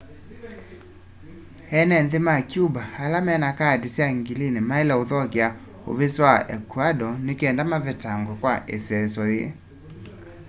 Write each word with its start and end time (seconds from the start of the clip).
eene 1.77 1.95
nthi 2.05 2.19
ma 2.27 2.35
cuba 2.51 2.83
ala 3.03 3.19
mena 3.27 3.49
kaati 3.59 3.87
sya 3.95 4.07
ngilini 4.17 4.59
maile 4.69 4.93
uthokea 5.03 5.47
uvisi 5.89 6.19
wa 6.25 6.35
ecuador 6.55 7.13
nikenda 7.25 7.63
mavetangwe 7.71 8.33
kwa 8.41 8.53
iseeso 8.75 9.23
yii 9.33 9.49